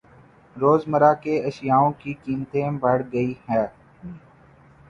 [0.55, 3.65] روز مرہ کے اشیاوں کی قیمتیں بڑھ گئ ہے۔